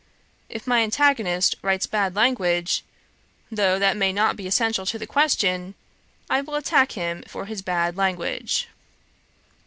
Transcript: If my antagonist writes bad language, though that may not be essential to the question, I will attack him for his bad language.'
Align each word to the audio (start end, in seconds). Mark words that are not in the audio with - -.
If 0.49 0.65
my 0.65 0.81
antagonist 0.81 1.53
writes 1.61 1.85
bad 1.85 2.15
language, 2.15 2.83
though 3.51 3.77
that 3.77 3.95
may 3.95 4.11
not 4.11 4.35
be 4.35 4.47
essential 4.47 4.83
to 4.87 4.97
the 4.97 5.05
question, 5.05 5.75
I 6.27 6.41
will 6.41 6.55
attack 6.55 6.93
him 6.93 7.23
for 7.27 7.45
his 7.45 7.61
bad 7.61 7.95
language.' 7.95 8.67